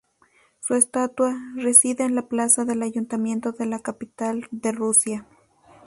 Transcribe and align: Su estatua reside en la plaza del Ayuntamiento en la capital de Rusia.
Su 0.61 0.73
estatua 0.73 1.37
reside 1.57 2.05
en 2.05 2.15
la 2.15 2.23
plaza 2.23 2.65
del 2.65 2.81
Ayuntamiento 2.81 3.53
en 3.59 3.69
la 3.69 3.81
capital 3.83 4.47
de 4.49 4.71
Rusia. 4.71 5.27